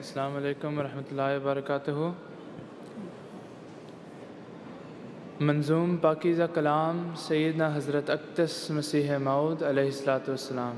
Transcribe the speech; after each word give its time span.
السلام 0.00 0.36
علیکم 0.36 0.78
ورحمۃ 0.78 1.08
اللہ 1.10 1.34
وبرکاتہ۔ 1.36 1.90
منظوم 5.40 5.96
پاکیزہ 5.96 6.42
کلام 6.54 7.02
سیدنا 7.16 7.68
حضرت 7.74 8.10
اقتص 8.10 8.70
مسیح 8.70 9.10
معود 9.22 9.62
علیہ 9.62 9.84
السلاۃ 9.84 10.28
والسلام۔ 10.28 10.76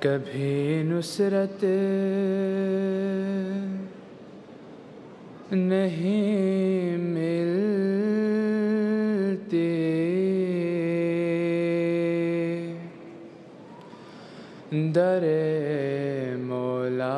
کبھی 0.00 0.82
نصرت 0.86 1.64
نہیں 5.52 6.96
در 14.74 15.24
مولا 16.40 17.10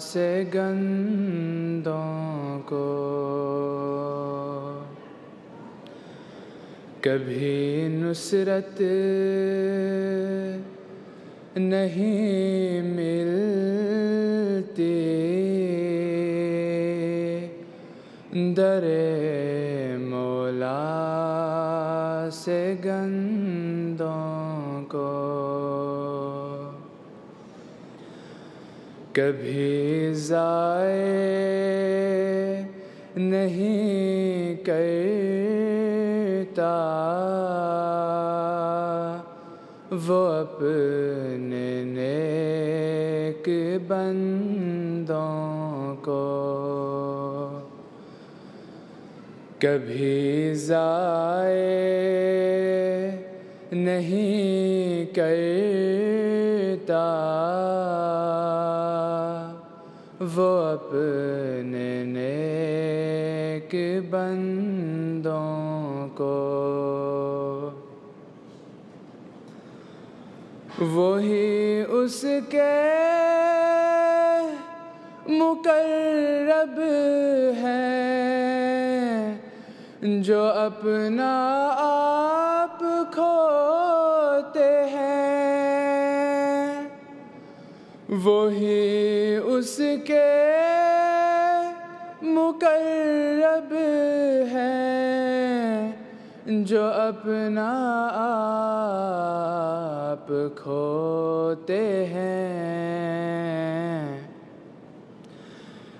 سے 0.00 0.44
گندوں 0.54 2.60
کو 2.66 2.84
کبھی 7.00 7.88
نصرت 7.90 8.80
نہیں 11.56 12.82
ملتی۔ 12.96 14.90
در 18.56 18.84
مولا 20.00 20.78
سے 22.32 22.74
گندوں 22.84 24.41
کبھی 29.12 30.14
ضائع 30.14 30.92
نہیں 33.16 34.64
کرتا۔ 34.64 36.72
وہ 40.06 40.28
اپنے 40.28 41.82
نیک 41.86 43.48
بندوں 43.88 45.96
کو 46.04 46.28
کبھی 49.58 50.54
ضائع 50.54 51.50
نہیں 53.72 55.14
کرتا۔ 55.14 57.08
وہ 60.36 60.58
اپنے 60.64 62.04
نیک 62.04 63.74
بندوں 64.10 66.08
کو۔ 66.14 66.38
وہی 70.80 71.82
اس 71.88 72.24
کے 72.48 72.78
مقرب 75.28 76.80
ہیں 77.56 79.38
جو 80.02 80.44
اپنا 80.44 81.32
آپ 81.78 82.78
کھوتے 83.12 83.91
وہی 88.12 89.36
اس 89.36 89.80
کے 90.06 90.30
مقرب 92.22 93.72
ہیں 94.52 95.92
جو 96.46 96.84
اپنا 96.84 97.70
آپ 100.18 100.32
کھوتے 100.56 102.06
ہیں۔ 102.06 104.20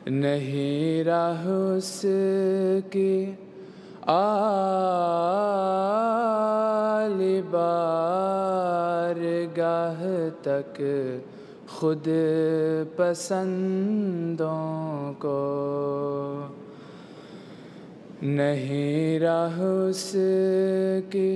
نہیں 0.06 1.04
راہ 1.04 1.46
اس 1.76 2.04
کی 2.90 3.32
آل 4.06 4.20
بارگاہ 7.50 10.04
تک 10.42 10.82
خود 11.68 12.08
پسندوں 12.96 14.48
کو 15.18 15.38
نہیں 18.22 19.20
راہ 19.20 19.60
اس 19.60 20.16
کی 21.10 21.32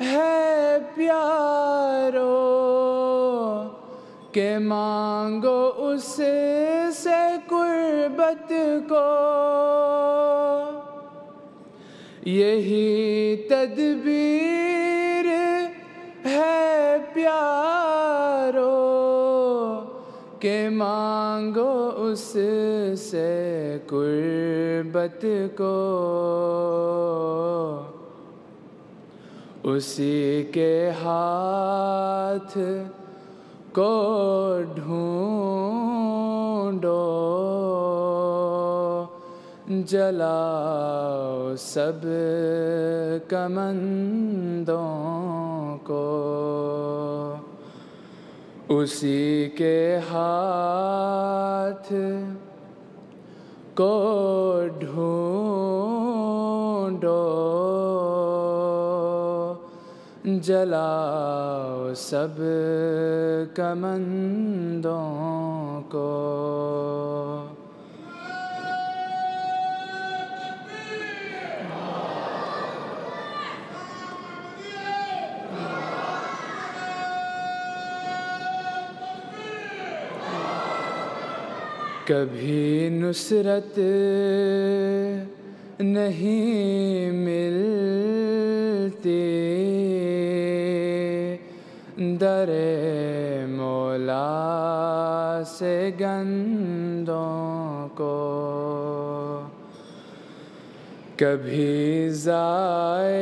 ہے 0.00 0.76
پیارو 0.94 2.28
کہ 4.32 4.56
مانگو 4.58 5.72
اس 5.76 6.04
سے 6.04 6.32
قربت 8.02 8.52
کو۔ 8.88 9.04
یہی 12.24 13.36
تدبیر 13.48 15.26
ہے 16.24 16.96
پیارو، 17.12 18.70
کہ 20.38 20.68
مانگو 20.68 21.90
اس 21.96 22.36
سے 22.98 23.78
قربت 23.86 25.26
کو۔ 25.56 25.74
اسی 29.62 30.48
کے 30.52 30.90
ہاتھ 31.04 32.58
کو 33.74 34.58
ڈھونڈو۔ 34.74 37.51
جلاؤ 39.80 41.54
سب 41.58 42.06
کمندوں 43.28 45.78
کو۔ 45.84 46.04
اسی 48.68 49.50
کے 49.58 49.98
ہاتھ 50.10 51.92
کو 53.74 54.60
ڈھونڈو۔ 54.78 57.18
جلاؤ 60.42 61.88
سب 61.96 62.42
کمندوں 63.54 65.82
کو۔ 65.88 66.08
کبھی 82.06 82.88
نصرت 82.92 83.78
نہیں 85.80 87.10
ملتی۔ 87.10 87.78
در 92.20 92.50
مولا 93.48 95.42
سے 95.46 95.90
گندوں 96.00 97.88
کو 97.96 98.18
کبھی 101.16 102.08
ضائع 102.10 103.12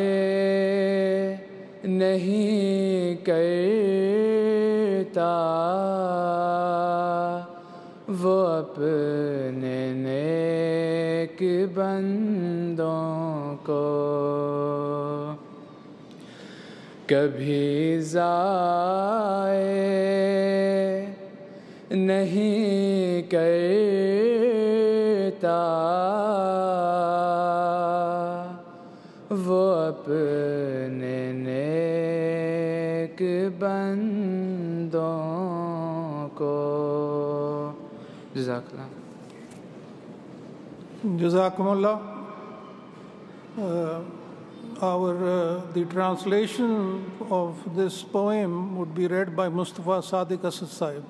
نہیں 1.85 3.17
کرتا 3.25 3.90
نیک 11.41 11.69
بندوں 11.75 13.57
کو۔ 13.67 14.17
کبھی 17.07 18.01
ضائع 18.01 18.31
نہیں 21.91 23.23
کرتا۔ 23.23 23.71
وہ 29.31 29.75
اپنے 29.75 31.33
نیک 31.33 33.23
بندوں 33.59 35.01
کو۔ 36.35 36.57
جزاک 38.35 38.63
اللہ۔ 38.73 39.10
Jazakumullah. 41.05 41.99
Uh, 43.59 44.01
our 44.83 45.27
uh, 45.27 45.61
the 45.73 45.87
translation 45.87 47.11
of 47.31 47.57
this 47.75 48.03
poem 48.03 48.77
would 48.77 48.95
be 48.95 49.07
read 49.07 49.35
by 49.35 49.49
Mustafa 49.49 50.03
Sadiq 50.03 50.45
Asad 50.45 50.69
Sahib. 50.69 51.05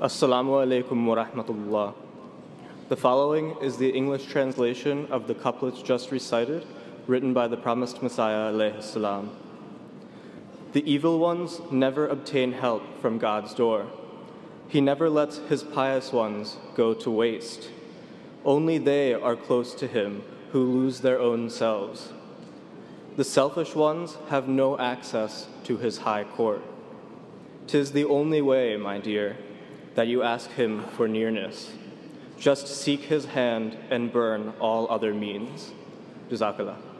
Assalamu 0.00 0.66
alaikum 0.66 1.06
wa 1.06 1.24
rahmatullah. 1.24 1.94
The 2.88 2.96
following 2.96 3.56
is 3.62 3.76
the 3.76 3.90
English 3.90 4.26
translation 4.26 5.06
of 5.12 5.28
the 5.28 5.34
couplets 5.34 5.80
just 5.80 6.10
recited 6.10 6.66
written 7.06 7.32
by 7.32 7.48
the 7.48 7.56
promised 7.56 8.02
Messiah 8.02 8.82
salam. 8.82 9.30
The 10.72 10.90
evil 10.90 11.18
ones 11.18 11.60
never 11.70 12.06
obtain 12.06 12.52
help 12.52 12.82
from 13.00 13.18
God's 13.18 13.54
door. 13.54 13.86
He 14.68 14.80
never 14.80 15.10
lets 15.10 15.38
his 15.48 15.62
pious 15.62 16.12
ones 16.12 16.56
go 16.74 16.94
to 16.94 17.10
waste. 17.10 17.68
Only 18.44 18.78
they 18.78 19.12
are 19.12 19.36
close 19.36 19.74
to 19.74 19.86
him 19.86 20.22
who 20.52 20.64
lose 20.64 21.00
their 21.00 21.20
own 21.20 21.50
selves. 21.50 22.12
The 23.16 23.24
selfish 23.24 23.74
ones 23.74 24.16
have 24.30 24.48
no 24.48 24.78
access 24.78 25.46
to 25.64 25.76
his 25.76 25.98
high 25.98 26.24
court. 26.24 26.62
Tis 27.66 27.92
the 27.92 28.04
only 28.04 28.40
way, 28.40 28.76
my 28.76 28.98
dear, 28.98 29.36
that 29.94 30.08
you 30.08 30.22
ask 30.22 30.50
him 30.52 30.84
for 30.96 31.06
nearness. 31.06 31.72
Just 32.38 32.66
seek 32.66 33.02
his 33.02 33.26
hand 33.26 33.76
and 33.90 34.12
burn 34.12 34.54
all 34.58 34.90
other 34.90 35.12
means. 35.12 35.72
Jazakallah. 36.30 36.91